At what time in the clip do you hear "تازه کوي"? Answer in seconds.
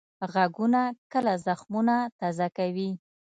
2.19-2.89